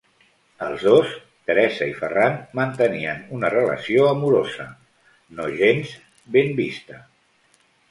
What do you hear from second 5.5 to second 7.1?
gens ben vista.